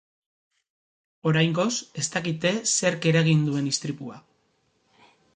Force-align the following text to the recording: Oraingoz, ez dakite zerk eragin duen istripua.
Oraingoz, 1.31 1.73
ez 2.03 2.05
dakite 2.15 2.53
zerk 2.77 3.05
eragin 3.11 3.43
duen 3.49 3.67
istripua. 3.73 4.17